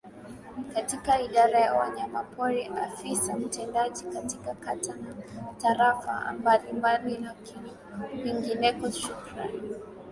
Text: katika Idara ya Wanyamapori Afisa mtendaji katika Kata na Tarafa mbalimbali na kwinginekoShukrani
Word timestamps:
katika 0.73 1.21
Idara 1.21 1.59
ya 1.59 1.73
Wanyamapori 1.73 2.65
Afisa 2.67 3.37
mtendaji 3.37 4.03
katika 4.03 4.55
Kata 4.55 4.95
na 4.95 5.13
Tarafa 5.57 6.33
mbalimbali 6.39 7.17
na 7.17 7.35
kwinginekoShukrani 8.21 9.61